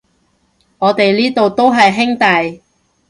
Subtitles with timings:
[0.79, 2.61] 我哋呢度都係兄弟